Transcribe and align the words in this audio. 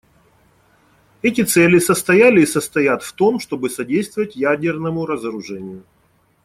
Эти 1.21 1.43
цели 1.43 1.77
состояли 1.77 2.41
и 2.41 2.47
состоят 2.47 3.03
в 3.03 3.13
том, 3.13 3.39
чтобы 3.39 3.69
содействовать 3.69 4.35
ядерному 4.35 5.05
разоружению. 5.05 5.83